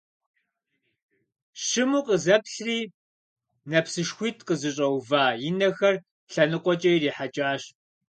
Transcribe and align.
Щыму 1.65 2.01
къызэплъри, 2.07 2.79
нэпсышхуитӀ 3.69 4.43
къызыщӀэува 4.47 5.23
и 5.47 5.51
нэхэр 5.57 5.95
лъэныкъуэкӀэ 6.31 6.91
ирихьэкӀащ. 6.95 7.63